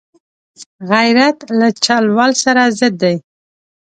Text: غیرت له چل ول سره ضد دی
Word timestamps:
غیرت 0.89 1.37
له 1.59 1.67
چل 1.85 2.05
ول 2.17 2.31
سره 2.43 2.63
ضد 2.79 2.93
دی 3.01 3.15